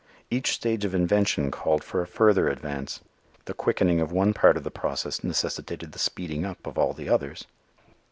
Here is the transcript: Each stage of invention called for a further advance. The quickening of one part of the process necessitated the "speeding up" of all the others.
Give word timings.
Each 0.31 0.51
stage 0.53 0.83
of 0.83 0.95
invention 0.95 1.51
called 1.51 1.83
for 1.83 2.01
a 2.01 2.07
further 2.07 2.47
advance. 2.49 3.01
The 3.45 3.53
quickening 3.53 4.01
of 4.01 4.11
one 4.11 4.33
part 4.33 4.57
of 4.57 4.63
the 4.63 4.71
process 4.71 5.23
necessitated 5.23 5.91
the 5.91 5.99
"speeding 5.99 6.43
up" 6.43 6.65
of 6.65 6.75
all 6.75 6.93
the 6.93 7.07
others. 7.07 7.45